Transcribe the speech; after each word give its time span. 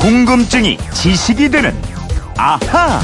궁금증이 0.00 0.78
지식이 0.94 1.50
되는 1.50 1.76
아하. 2.38 3.02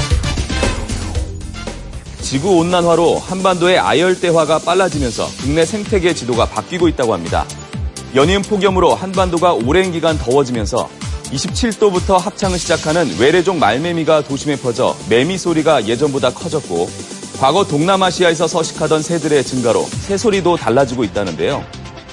지구 2.21 2.57
온난화로 2.57 3.19
한반도의 3.19 3.77
아열대화가 3.77 4.57
빨라지면서 4.57 5.27
국내 5.39 5.63
생태계 5.63 6.15
지도가 6.15 6.47
바뀌고 6.47 6.87
있다고 6.87 7.13
합니다. 7.13 7.45
연이은 8.15 8.41
폭염으로 8.41 8.95
한반도가 8.95 9.53
오랜 9.53 9.91
기간 9.91 10.17
더워지면서 10.17 10.89
27도부터 11.25 12.17
합창을 12.17 12.57
시작하는 12.57 13.15
외래종 13.19 13.59
말매미가 13.59 14.23
도심에 14.23 14.55
퍼져 14.55 14.97
매미 15.07 15.37
소리가 15.37 15.87
예전보다 15.87 16.31
커졌고 16.33 16.89
과거 17.39 17.63
동남아시아에서 17.63 18.47
서식하던 18.47 19.03
새들의 19.03 19.43
증가로 19.43 19.83
새소리도 19.83 20.57
달라지고 20.57 21.03
있다는데요. 21.03 21.63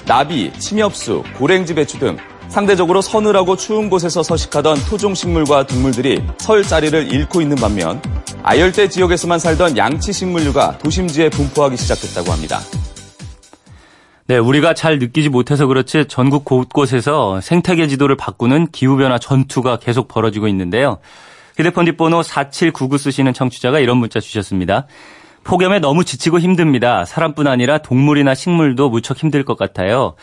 나비, 0.05 0.53
침엽수, 0.59 1.23
고랭지 1.39 1.75
배추 1.75 1.99
등 1.99 2.19
상대적으로 2.49 3.01
서늘하고 3.01 3.57
추운 3.57 3.91
곳에서 3.91 4.23
서식하던 4.23 4.77
토종 4.89 5.15
식물과 5.15 5.67
동물들이 5.67 6.23
설 6.39 6.63
자리를 6.63 7.13
잃고 7.13 7.41
있는 7.41 7.57
반면 7.57 8.01
아열대 8.43 8.89
지역에서만 8.89 9.39
살던 9.39 9.77
양치 9.77 10.13
식물류가 10.13 10.79
도심지에 10.79 11.31
분포하기 11.31 11.77
시작했다고 11.77 12.33
합니다. 12.33 12.61
네, 14.27 14.39
우리가 14.39 14.73
잘 14.73 14.99
느끼지 14.99 15.29
못해서 15.29 15.67
그렇지 15.67 16.07
전국 16.09 16.45
곳곳에서 16.45 17.41
생태계 17.43 17.89
지도를 17.89 18.17
바꾸는 18.17 18.69
기후변화 18.69 19.19
전투가 19.19 19.79
계속 19.79 20.09
벌어지고 20.09 20.49
있는데요. 20.49 20.99
휴대폰 21.57 21.85
뒷번호 21.85 22.23
4799 22.23 22.99
쓰시는 22.99 23.35
청취자가 23.35 23.81
이런 23.81 23.99
문자 23.99 24.21
주셨습니다. 24.21 24.87
폭염에 25.45 25.79
너무 25.79 26.05
지치고 26.05 26.41
힘듭니다. 26.41 27.05
사람뿐 27.05 27.47
아니라 27.47 27.79
동물이나 27.79 28.35
식물도 28.35 28.89
무척 28.89 29.19
힘들 29.19 29.45
것 29.45 29.59
같아요. 29.59 30.15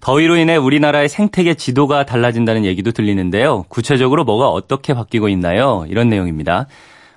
더위로 0.00 0.36
인해 0.36 0.56
우리나라의 0.56 1.08
생태계 1.08 1.54
지도가 1.54 2.06
달라진다는 2.06 2.64
얘기도 2.64 2.92
들리는데요. 2.92 3.64
구체적으로 3.68 4.24
뭐가 4.24 4.48
어떻게 4.48 4.94
바뀌고 4.94 5.28
있나요? 5.28 5.84
이런 5.88 6.08
내용입니다. 6.08 6.66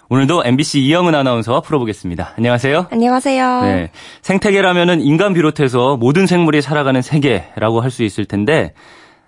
오늘도 0.09 0.43
MBC 0.45 0.81
이영은 0.81 1.15
아나운서와 1.15 1.61
풀어보겠습니다. 1.61 2.33
안녕하세요. 2.37 2.87
안녕하세요. 2.91 3.61
네. 3.61 3.91
생태계라면은 4.23 4.99
인간 5.01 5.33
비롯해서 5.33 5.95
모든 5.95 6.27
생물이 6.27 6.61
살아가는 6.61 7.01
세계라고 7.01 7.79
할 7.81 7.91
수 7.91 8.03
있을 8.03 8.25
텐데 8.25 8.73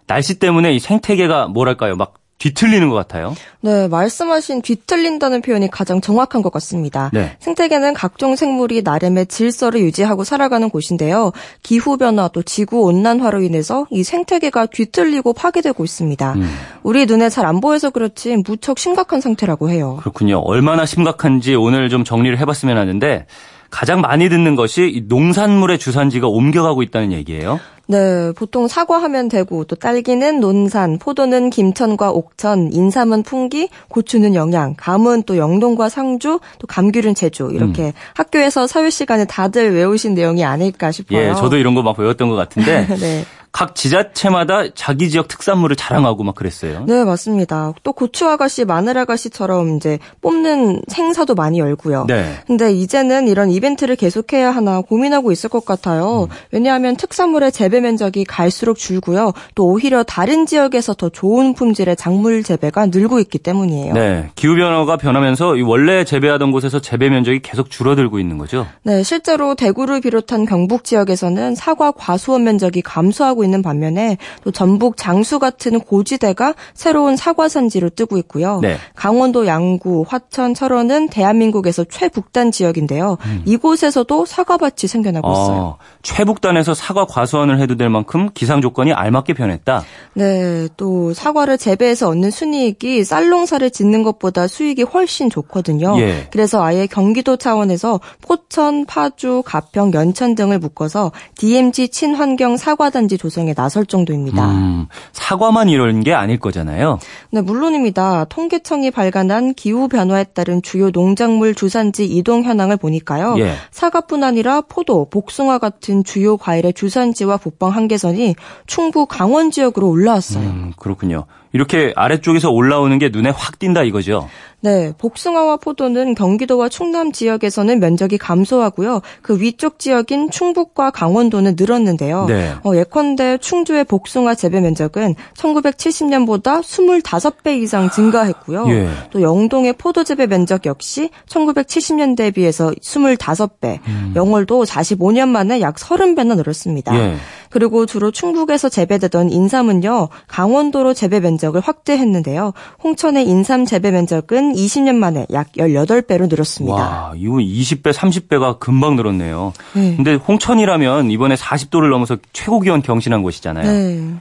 날씨 0.08 0.40
때문에 0.40 0.74
이 0.74 0.80
생태계가 0.80 1.48
뭐랄까요? 1.48 1.96
막 1.96 2.16
뒤틀리는 2.39 2.89
것 2.89 2.95
같아요. 2.95 3.36
네, 3.62 3.88
말씀하신 3.88 4.64
뒤틀린다는 4.64 5.42
표현이 5.42 5.70
가장 5.70 6.02
정확한 6.02 6.42
것 6.42 6.52
같습니다. 6.52 7.09
네. 7.14 7.38
생태계는 7.40 7.94
각종 7.94 8.36
생물이 8.36 8.81
나름의 8.81 9.28
질서를 9.28 9.80
유지하고 9.80 10.25
살아가는 10.25 10.70
곳인데요. 10.70 11.31
기후변화 11.62 12.28
또 12.34 12.44
지구온난화로 12.44 13.44
인해서 13.44 13.88
이 13.92 14.03
생태계가 14.03 14.66
뒤틀리고 14.66 15.31
파괴되고 15.34 15.84
있습니다. 15.86 16.34
음. 16.34 16.50
우리 16.84 17.06
눈에 17.06 17.30
잘 17.30 17.44
안 17.45 17.59
보여서 17.62 17.90
그렇지 17.90 18.38
무척 18.45 18.80
심각한 18.80 19.20
상태라고 19.22 19.70
해요. 19.70 19.97
그렇군요. 20.00 20.40
얼마나 20.40 20.86
심각한지 20.86 21.56
오늘 21.56 21.90
좀 21.90 22.03
정리를 22.03 22.38
해봤으면 22.40 22.78
하는데 22.78 23.25
가장 23.74 24.02
많이 24.02 24.30
듣는 24.30 24.56
것이 24.56 24.84
이 24.94 25.02
농산물의 25.08 25.80
주산지가 25.80 26.28
옮겨가고 26.28 26.84
있다는 26.84 27.12
얘기예요. 27.12 27.60
네, 27.88 28.32
보통 28.38 28.68
사과하면 28.68 29.28
되고 29.30 29.66
또 29.66 29.76
딸기는 29.76 30.40
논산, 30.40 31.00
포도는 31.00 31.50
김천과 31.50 32.12
옥천, 32.12 32.72
인삼은 32.72 33.24
풍기, 33.24 33.68
고추는 33.90 34.36
영양, 34.36 34.76
감은 34.78 35.24
또 35.24 35.38
영동과 35.38 35.90
상주, 35.90 36.40
또 36.60 36.68
감귤은 36.68 37.16
제주 37.16 37.50
이렇게 37.52 37.88
음. 37.88 37.92
학교에서 38.14 38.68
사회 38.68 38.90
시간에 38.92 39.26
다들 39.26 39.74
외우신 39.74 40.14
내용이 40.14 40.46
아닐까 40.46 40.92
싶어요. 40.92 41.32
예, 41.32 41.34
저도 41.34 41.58
이런 41.58 41.74
거 41.74 41.82
막 41.82 41.98
배웠던 41.98 42.30
것 42.30 42.36
같은데 42.36 42.86
네. 43.02 43.26
각 43.54 43.76
지자체마다 43.76 44.73
자기 44.73 45.12
지역 45.12 45.28
특산물을 45.28 45.76
자랑하고 45.76 46.23
막 46.23 46.34
그랬어요. 46.34 46.86
네, 46.88 47.04
맞습니다. 47.04 47.73
또 47.84 47.94
고추 47.94 48.28
아가씨, 48.28 48.66
마늘 48.66 48.98
아가씨처럼 48.98 49.78
이제 49.78 50.00
뽑는 50.22 50.82
생사도 50.88 51.36
많이 51.36 51.59
열고요. 51.59 52.06
네. 52.08 52.40
근데 52.47 52.74
이제는 52.74 53.28
이런 53.28 53.52
이벤트를 53.52 53.96
계속해야 53.96 54.50
하나 54.50 54.81
고민하고 54.81 55.31
있을 55.31 55.52
것 55.52 55.66
같아요. 55.66 56.28
왜냐하면 56.52 56.96
특산물의 56.96 57.52
재배 57.52 57.80
면적이 57.80 58.25
갈수록 58.25 58.80
줄고요. 58.80 59.34
또 59.53 59.68
오히려 59.68 60.02
다른 60.02 60.47
지역에서 60.47 60.96
더 60.96 61.09
좋은 61.09 61.53
품질의 61.53 61.96
작물 61.96 62.41
재배가 62.41 62.88
늘고 62.88 63.20
있기 63.20 63.38
때문이에요. 63.38 63.94
네, 63.94 64.31
기후 64.34 64.56
변화가 64.56 64.97
변하면서 64.97 65.58
이 65.58 65.62
원래 65.62 66.03
재배하던 66.03 66.52
곳에서 66.52 66.81
재배 66.81 67.09
면적이 67.09 67.41
계속 67.44 67.70
줄어들고 67.70 68.18
있는 68.18 68.40
거죠. 68.40 68.66
네, 68.81 69.03
실제로 69.03 69.53
대구를 69.53 70.02
비롯한 70.02 70.46
경북 70.46 70.85
지역에서는 70.85 71.53
사과 71.53 71.91
과수원 71.91 72.44
면적이 72.44 72.81
감소하고 72.81 73.43
있는 73.44 73.62
반면에 73.62 74.18
또 74.44 74.52
전북 74.52 74.98
장수 74.98 75.40
같은 75.40 75.80
고지대가 75.80 76.54
새로운 76.74 77.16
사과 77.16 77.50
산지로 77.50 77.90
뜨고 77.90 78.18
있고요. 78.20 78.59
네. 78.62 78.78
강원도 78.96 79.46
양구, 79.48 80.06
화천, 80.08 80.54
철원은 80.54 81.09
대한민국에서 81.09 81.84
최북단 81.84 82.52
지역인데요. 82.52 83.18
이곳에서도 83.46 84.26
사과밭이 84.26 84.88
생겨나고 84.88 85.32
있어요. 85.32 85.58
어, 85.58 85.78
최북단에서 86.02 86.74
사과 86.74 87.06
과수원을 87.06 87.59
해도 87.59 87.76
될 87.76 87.90
만큼 87.90 88.30
기상 88.34 88.62
조건이 88.62 88.94
알맞게 88.94 89.34
변했다. 89.34 89.84
네, 90.14 90.68
또 90.78 91.14
사과를 91.14 91.58
재배해서 91.58 92.09
얻는 92.09 92.32
순이익이 92.32 93.03
쌀농사를 93.03 93.70
짓는 93.72 94.03
것보다 94.03 94.48
수익이 94.48 94.84
훨씬 94.84 95.30
좋거든요. 95.30 95.96
예. 96.00 96.28
그래서 96.32 96.64
아예 96.64 96.88
경기도 96.88 97.38
차원에서 97.38 98.00
포천, 98.22 98.86
파주, 98.86 99.44
가평, 99.46 99.94
연천 99.94 100.36
등을 100.36 100.59
묶어서 100.59 101.12
DMZ 101.36 101.90
친환경 101.90 102.58
사과단지 102.58 103.18
조성 103.18 103.33
에 103.42 103.54
나설 103.54 103.86
정도입니다. 103.86 104.50
음, 104.52 104.88
사과만 105.12 105.70
이런 105.70 106.02
게 106.02 106.14
아닐 106.14 106.40
거잖아요. 106.40 107.00
네, 107.32 107.42
물론입니다. 107.42 108.26
통계청이 108.26 108.92
발간한 108.92 109.54
기후 109.56 109.88
변화에 109.88 110.24
따른 110.24 110.62
주요 110.62 110.92
농작물 110.92 111.56
주산지 111.56 112.06
이동 112.06 112.44
현황을 112.44 112.78
보니까요. 112.78 113.36
예. 113.40 113.56
사과뿐 113.72 114.24
아니라 114.24 114.62
포도, 114.62 115.10
복숭아 115.10 115.58
같은 115.58 116.04
주요 116.04 116.38
과일의 116.38 116.74
주산지와 116.74 117.38
북방 117.38 117.72
한계선이 117.72 118.36
충북 118.68 119.10
강원 119.10 119.52
지역으로 119.52 119.90
올라왔어요. 119.90 120.46
음, 120.46 120.74
그렇군요. 120.78 121.26
이렇게 121.54 121.94
아래쪽에서 121.96 122.50
올라오는 122.50 122.98
게 123.00 123.10
눈에 123.10 123.30
확 123.30 123.60
띈다 123.60 123.84
이거죠. 123.84 124.28
네, 124.63 124.94
복숭아와 124.97 125.57
포도는 125.57 126.16
경기도와 126.16 126.69
충남 126.69 127.12
지역에서는 127.12 127.81
면적이 127.81 128.18
감소하고요. 128.18 129.01
그 129.22 129.38
위쪽 129.41 129.78
지역인 129.78 130.31
충북과 130.31 130.90
강원도는 130.91 131.56
늘었는데요. 131.59 132.28
네. 132.29 132.53
어, 132.63 132.73
예컨대 132.73 133.40
충주의 133.40 133.84
복숭아 133.84 134.35
재배 134.35 134.62
면적은 134.62 135.16
1970년보다 135.35 136.62
25배 136.62 137.62
이상 137.62 137.90
증가했고요. 137.90 138.66
예. 138.69 138.88
또 139.12 139.22
영동의 139.22 139.73
포도 139.73 140.06
재배 140.06 140.28
면적 140.28 140.66
역시 140.66 141.09
1970년대에 141.28 142.34
비해서 142.34 142.72
25배, 142.72 143.79
영월도 144.16 144.63
45년 144.63 145.28
만에 145.28 145.59
약 145.59 145.75
30배나 145.75 146.38
늘었습니다. 146.38 146.94
음. 146.94 146.97
예. 146.97 147.16
그리고 147.53 147.86
주로 147.86 148.09
충북에서 148.09 148.68
재배되던 148.68 149.30
인삼은요, 149.30 150.09
강원도로 150.25 150.96
재배 150.96 151.19
면적을 151.19 151.62
확대했는데요. 151.62 152.53
홍천의 152.84 153.28
인삼 153.28 153.66
재배 153.66 153.91
면적은 153.91 154.53
20년 154.53 154.96
만에 154.96 155.28
약 155.31 155.52
18배로 155.52 156.28
늘었습니다. 156.28 156.75
와, 156.75 157.14
이거 157.16 157.36
20배, 157.36 157.94
30배가 157.94 158.58
금방 158.58 158.96
늘었네요. 158.96 159.53
네. 159.75 159.96
근데 159.96 160.16
홍천이라면 160.16 161.12
이번에 161.12 161.36
40도를 161.36 161.91
넘어서 161.91 162.18
최고 162.34 162.59
기온 162.59 162.81
경신한 162.81 163.22
곳이잖아요. 163.22 163.72
네. 163.72 164.14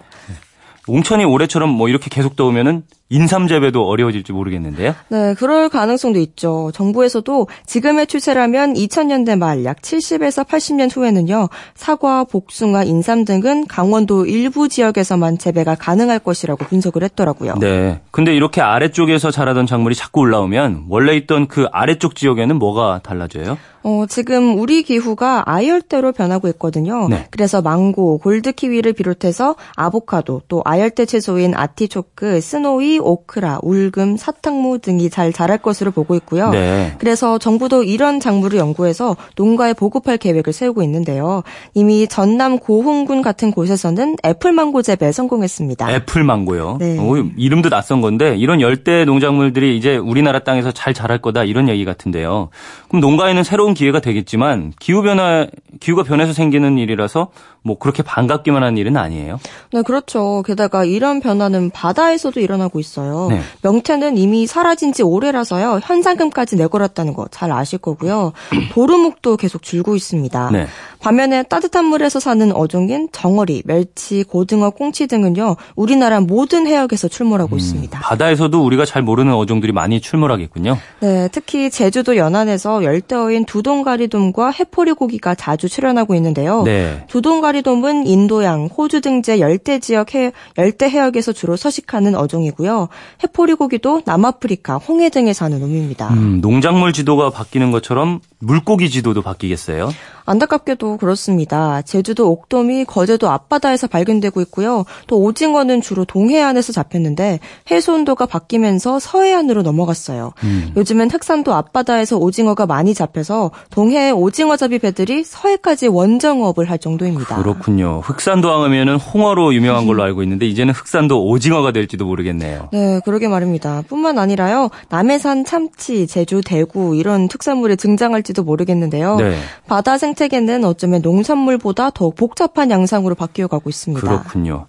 홍천이 0.86 1.24
올해처럼 1.24 1.70
뭐 1.70 1.88
이렇게 1.88 2.10
계속 2.10 2.36
더우면은 2.36 2.82
인삼 3.12 3.46
재배도 3.46 3.86
어려워질지 3.86 4.32
모르겠는데요. 4.32 4.94
네, 5.08 5.34
그럴 5.38 5.68
가능성도 5.68 6.18
있죠. 6.20 6.70
정부에서도 6.74 7.46
지금의 7.66 8.06
추세라면 8.06 8.74
2000년대 8.74 9.38
말 9.38 9.62
약 9.64 9.80
70에서 9.80 10.46
80년 10.46 10.94
후에는요, 10.94 11.48
사과, 11.74 12.24
복숭아, 12.24 12.84
인삼 12.84 13.24
등은 13.24 13.66
강원도 13.66 14.26
일부 14.26 14.68
지역에서만 14.68 15.38
재배가 15.38 15.76
가능할 15.76 16.18
것이라고 16.18 16.64
분석을 16.64 17.02
했더라고요. 17.04 17.54
네. 17.60 18.00
근데 18.10 18.34
이렇게 18.34 18.60
아래쪽에서 18.60 19.30
자라던 19.30 19.66
작물이 19.66 19.94
자꾸 19.94 20.20
올라오면 20.20 20.86
원래 20.88 21.14
있던 21.16 21.48
그 21.48 21.66
아래쪽 21.70 22.16
지역에는 22.16 22.56
뭐가 22.56 23.00
달라져요? 23.02 23.58
어, 23.84 24.04
지금 24.08 24.58
우리 24.60 24.84
기후가 24.84 25.42
아열대로 25.46 26.12
변하고 26.12 26.46
있거든요. 26.48 27.08
네. 27.08 27.26
그래서 27.30 27.62
망고, 27.62 28.18
골드키위를 28.18 28.92
비롯해서 28.92 29.56
아보카도, 29.74 30.42
또 30.46 30.62
아열대 30.64 31.04
채소인 31.04 31.54
아티초크, 31.56 32.40
스노이, 32.40 33.00
오크라, 33.02 33.60
울금, 33.62 34.16
사탕무 34.16 34.78
등이 34.78 35.10
잘 35.10 35.32
자랄 35.32 35.58
것으로 35.58 35.90
보고 35.90 36.14
있고요. 36.16 36.50
네. 36.50 36.94
그래서 36.98 37.38
정부도 37.38 37.82
이런 37.82 38.20
작물을 38.20 38.58
연구해서 38.58 39.16
농가에 39.36 39.72
보급할 39.74 40.18
계획을 40.18 40.52
세우고 40.52 40.82
있는데요. 40.82 41.42
이미 41.74 42.06
전남 42.06 42.58
고흥군 42.58 43.22
같은 43.22 43.50
곳에서는 43.50 44.16
애플망고 44.24 44.82
재배에 44.82 45.12
성공했습니다. 45.12 45.92
애플 45.92 46.24
망고요. 46.24 46.76
네. 46.78 46.96
어, 46.98 47.24
이름도 47.36 47.68
낯선 47.68 48.00
건데 48.00 48.36
이런 48.36 48.60
열대 48.60 49.04
농작물들이 49.04 49.76
이제 49.76 49.96
우리나라 49.96 50.38
땅에서 50.40 50.72
잘 50.72 50.94
자랄 50.94 51.18
거다 51.18 51.44
이런 51.44 51.68
얘기 51.68 51.84
같은데요. 51.84 52.50
그럼 52.88 53.00
농가에는 53.00 53.42
새로운 53.44 53.74
기회가 53.74 54.00
되겠지만 54.00 54.72
기후 54.78 55.02
변화 55.02 55.46
기후가 55.80 56.02
변해서 56.04 56.32
생기는 56.32 56.78
일이라서 56.78 57.28
뭐 57.64 57.78
그렇게 57.78 58.02
반갑기만 58.02 58.62
한 58.62 58.76
일은 58.76 58.96
아니에요. 58.96 59.38
네, 59.72 59.82
그렇죠. 59.82 60.42
게다가 60.46 60.84
이런 60.84 61.20
변화는 61.20 61.70
바다에서도 61.70 62.38
일어나고 62.40 62.80
있어요. 62.80 63.28
네. 63.30 63.40
명태는 63.62 64.16
이미 64.18 64.46
사라진 64.46 64.92
지 64.92 65.02
오래라서요. 65.02 65.80
현상금까지 65.82 66.56
내걸었다는 66.56 67.14
거 67.14 67.22
잘 67.30 67.52
아실 67.52 67.78
거고요. 67.78 68.32
도루묵도 68.72 69.36
계속 69.36 69.62
줄고 69.62 69.94
있습니다. 69.96 70.50
네. 70.50 70.66
반면에 71.00 71.42
따뜻한 71.42 71.84
물에서 71.84 72.20
사는 72.20 72.52
어종인 72.54 73.08
정어리, 73.12 73.62
멸치, 73.66 74.22
고등어, 74.24 74.70
꽁치 74.70 75.06
등은요. 75.06 75.56
우리나라 75.74 76.20
모든 76.20 76.66
해역에서 76.66 77.08
출몰하고 77.08 77.56
있습니다. 77.56 77.98
바다에서도 78.00 78.64
우리가 78.64 78.84
잘 78.84 79.02
모르는 79.02 79.34
어종들이 79.34 79.72
많이 79.72 80.00
출몰하겠군요. 80.00 80.78
네, 81.00 81.28
특히 81.32 81.70
제주도 81.70 82.16
연안에서 82.16 82.84
열대어인 82.84 83.44
두동가리돔과 83.46 84.50
해포리 84.50 84.92
고기가 84.92 85.34
자주 85.34 85.68
출현하고 85.68 86.14
있는데요. 86.14 86.62
네. 86.62 87.04
두동가리 87.08 87.51
돔은 87.60 88.06
인도양, 88.06 88.70
호주 88.74 89.02
등재 89.02 89.40
열대 89.40 89.80
지역 89.80 90.14
해, 90.14 90.32
열대 90.56 90.88
해역에서 90.88 91.32
주로 91.32 91.56
서식하는 91.56 92.14
어종이고요. 92.14 92.88
해포리 93.22 93.52
고기도 93.54 94.00
남아프리카, 94.06 94.76
홍해 94.78 95.10
등에 95.10 95.34
사는 95.34 95.60
놈입니다. 95.60 96.08
음, 96.14 96.40
농작물 96.40 96.94
지도가 96.94 97.28
바뀌는 97.28 97.70
것처럼 97.70 98.20
물고기 98.42 98.90
지도도 98.90 99.22
바뀌겠어요. 99.22 99.90
안타깝게도 100.24 100.98
그렇습니다. 100.98 101.82
제주도 101.82 102.30
옥돔이 102.30 102.84
거제도 102.84 103.30
앞바다에서 103.30 103.86
발견되고 103.88 104.40
있고요. 104.42 104.84
또 105.06 105.20
오징어는 105.20 105.80
주로 105.80 106.04
동해안에서 106.04 106.72
잡혔는데 106.72 107.40
해수 107.70 107.92
온도가 107.92 108.26
바뀌면서 108.26 108.98
서해안으로 109.00 109.62
넘어갔어요. 109.62 110.32
요즘은 110.76 111.10
흑산도 111.10 111.54
앞바다에서 111.54 112.18
오징어가 112.18 112.66
많이 112.66 112.94
잡혀서 112.94 113.50
동해 113.70 114.10
오징어 114.10 114.56
잡이 114.56 114.78
배들이 114.78 115.24
서해까지 115.24 115.88
원정업을 115.88 116.70
할 116.70 116.78
정도입니다. 116.78 117.36
그렇군요. 117.42 118.00
흑산도 118.04 118.50
하면은 118.50 118.96
홍어로 118.96 119.54
유명한 119.54 119.86
걸로 119.86 120.02
알고 120.02 120.22
있는데 120.22 120.46
이제는 120.46 120.72
흑산도 120.72 121.26
오징어가 121.26 121.72
될지도 121.72 122.06
모르겠네요. 122.06 122.68
네, 122.72 123.00
그러게 123.04 123.28
말입니다. 123.28 123.82
뿐만 123.88 124.18
아니라요. 124.18 124.70
남해산 124.88 125.44
참치, 125.44 126.06
제주 126.06 126.40
대구 126.44 126.94
이런 126.96 127.28
특산물이 127.28 127.76
등장할지 127.76 128.31
도 128.32 128.42
모르겠는데요. 128.42 129.16
네. 129.16 129.36
바다 129.66 129.98
생태계는 129.98 130.64
어쩌면 130.64 131.02
농산물보다 131.02 131.90
더욱 131.90 132.14
복잡한 132.16 132.70
양상으로 132.70 133.14
바뀌어 133.14 133.46
가고 133.46 133.68
있습니다. 133.70 134.06
그렇군요. 134.06 134.66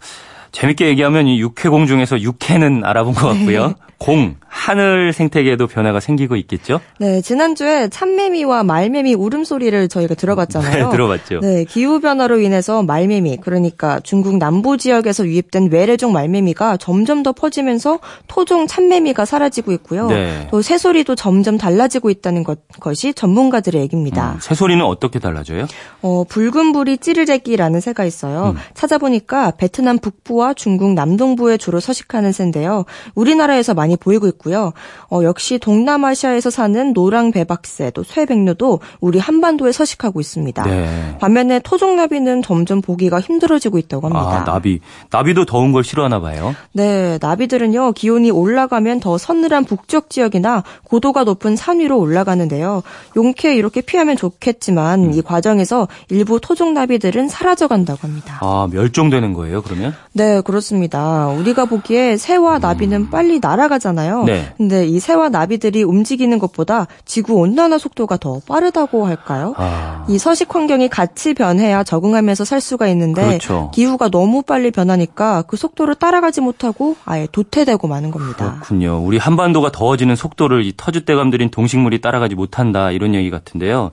재밌게 0.51 0.87
얘기하면 0.87 1.27
이 1.27 1.39
육해공 1.39 1.87
중에서 1.87 2.21
육해는 2.21 2.83
알아본 2.85 3.13
것 3.13 3.27
같고요. 3.27 3.73
공, 3.97 4.35
하늘 4.53 5.13
생태계에도 5.13 5.65
변화가 5.65 5.99
생기고 5.99 6.35
있겠죠? 6.35 6.79
네, 6.99 7.21
지난주에 7.21 7.89
참매미와 7.89 8.63
말매미 8.63 9.15
울음소리를 9.15 9.89
저희가 9.89 10.13
들어봤잖아요. 10.13 10.85
네, 10.85 10.91
들어봤죠. 10.91 11.39
네, 11.39 11.65
기후변화로 11.65 12.39
인해서 12.39 12.83
말매미, 12.83 13.37
그러니까 13.41 13.99
중국 14.01 14.37
남부 14.37 14.77
지역에서 14.77 15.25
유입된 15.25 15.71
외래종 15.71 16.13
말매미가 16.13 16.77
점점 16.77 17.23
더 17.23 17.31
퍼지면서 17.33 17.99
토종 18.27 18.67
참매미가 18.67 19.25
사라지고 19.25 19.71
있고요. 19.73 20.07
네. 20.07 20.47
또 20.51 20.61
새소리도 20.61 21.15
점점 21.15 21.57
달라지고 21.57 22.11
있다는 22.11 22.43
것, 22.43 22.59
것이 22.79 23.13
전문가들의 23.15 23.81
얘기입니다. 23.81 24.33
음, 24.33 24.39
새소리는 24.39 24.85
어떻게 24.85 25.17
달라져요? 25.17 25.65
어, 26.03 26.25
붉은 26.29 26.73
불이 26.73 26.99
찌르제기라는 26.99 27.81
새가 27.81 28.05
있어요. 28.05 28.55
찾아보니까 28.75 29.51
베트남 29.57 29.97
북부와 29.97 30.53
중국 30.53 30.93
남동부에 30.93 31.57
주로 31.57 31.79
서식하는 31.79 32.31
새인데요. 32.31 32.85
우리나라에서 33.15 33.73
많이 33.73 33.97
보이고 33.97 34.27
있고 34.27 34.42
요. 34.51 34.73
어, 35.09 35.21
역시 35.23 35.57
동남아시아에서 35.59 36.49
사는 36.49 36.93
노랑 36.93 37.31
배박새, 37.31 37.91
또 37.91 38.03
쇠백류도 38.03 38.79
우리 38.99 39.19
한반도에 39.19 39.71
서식하고 39.71 40.19
있습니다. 40.19 40.63
네. 40.63 41.17
반면에 41.19 41.59
토종나비는 41.59 42.41
점점 42.41 42.81
보기가 42.81 43.19
힘들어지고 43.19 43.77
있다고 43.77 44.07
합니다. 44.07 44.41
아, 44.41 44.43
나비. 44.43 44.79
나비도 45.09 45.45
더운 45.45 45.71
걸 45.71 45.83
싫어하나 45.83 46.19
봐요. 46.19 46.55
네, 46.73 47.17
나비들은요, 47.21 47.93
기온이 47.93 48.31
올라가면 48.31 48.99
더 48.99 49.17
서늘한 49.17 49.65
북쪽 49.65 50.09
지역이나 50.09 50.63
고도가 50.83 51.23
높은 51.23 51.55
산 51.55 51.79
위로 51.79 51.99
올라가는데요. 51.99 52.83
용케 53.15 53.55
이렇게 53.55 53.81
피하면 53.81 54.17
좋겠지만 54.17 55.05
음. 55.05 55.13
이 55.13 55.21
과정에서 55.21 55.87
일부 56.09 56.39
토종 56.39 56.73
나비들은 56.73 57.27
사라져 57.27 57.67
간다고 57.67 57.99
합니다. 58.03 58.39
아, 58.41 58.67
멸종되는 58.71 59.33
거예요, 59.33 59.61
그러면? 59.61 59.93
네, 60.13 60.41
그렇습니다. 60.41 61.27
우리가 61.27 61.65
보기에 61.65 62.17
새와 62.17 62.59
나비는 62.59 63.09
빨리 63.09 63.39
날아가잖아요. 63.39 64.21
음. 64.21 64.25
네. 64.33 64.53
근데 64.57 64.87
이 64.87 64.99
새와 64.99 65.29
나비들이 65.29 65.83
움직이는 65.83 66.39
것보다 66.39 66.87
지구 67.05 67.35
온난화 67.35 67.77
속도가 67.77 68.17
더 68.17 68.41
빠르다고 68.47 69.05
할까요? 69.05 69.53
아. 69.57 70.05
이 70.09 70.17
서식 70.17 70.53
환경이 70.53 70.89
같이 70.89 71.33
변해야 71.33 71.83
적응하면서 71.83 72.45
살 72.45 72.61
수가 72.61 72.87
있는데 72.89 73.25
그렇죠. 73.25 73.71
기후가 73.73 74.09
너무 74.09 74.41
빨리 74.41 74.71
변하니까 74.71 75.43
그 75.43 75.57
속도를 75.57 75.95
따라가지 75.95 76.41
못하고 76.41 76.95
아예 77.05 77.27
도태되고 77.31 77.87
마는 77.87 78.11
겁니다. 78.11 78.55
그렇군요. 78.55 79.01
우리 79.03 79.17
한반도가 79.17 79.71
더워지는 79.71 80.15
속도를 80.15 80.65
이 80.65 80.73
터줏대감 80.75 81.31
들인 81.31 81.49
동식물이 81.49 82.01
따라가지 82.01 82.35
못한다 82.35 82.91
이런 82.91 83.15
얘기 83.15 83.29
같은데요. 83.29 83.91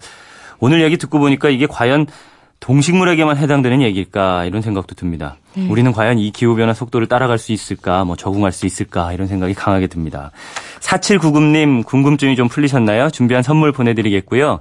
오늘 0.58 0.82
얘기 0.82 0.98
듣고 0.98 1.19
보니까 1.19 1.48
이게 1.48 1.66
과연 1.66 2.06
동식물에게만 2.60 3.38
해당되는 3.38 3.82
얘기일까 3.82 4.44
이런 4.44 4.62
생각도 4.62 4.94
듭니다. 4.94 5.36
우리는 5.68 5.90
과연 5.92 6.18
이 6.18 6.30
기후변화 6.30 6.74
속도를 6.74 7.08
따라갈 7.08 7.38
수 7.38 7.52
있을까, 7.52 8.04
뭐 8.04 8.16
적응할 8.16 8.52
수 8.52 8.66
있을까 8.66 9.12
이런 9.12 9.26
생각이 9.26 9.54
강하게 9.54 9.86
듭니다. 9.86 10.30
4799님 10.80 11.84
궁금증이 11.84 12.36
좀 12.36 12.48
풀리셨나요? 12.48 13.10
준비한 13.10 13.42
선물 13.42 13.72
보내드리겠고요. 13.72 14.60